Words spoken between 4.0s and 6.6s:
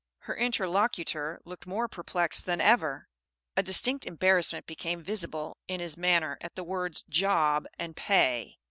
embarrassment became visible in his manner at